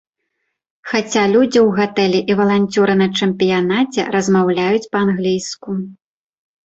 [0.93, 5.69] Хаця людзі ў гатэлі і валанцёры на чэмпіянаце размаўляюць па-англійску.